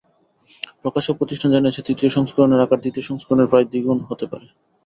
[0.81, 4.45] প্রকাশক প্রতিষ্ঠান জানিয়েছে, তৃতীয় সংস্করণের আকার দ্বিতীয় সংস্করণের প্রায় দ্বিগুণ হতে পারে।